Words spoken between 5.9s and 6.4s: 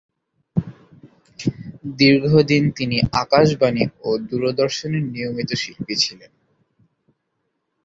ছিলেন।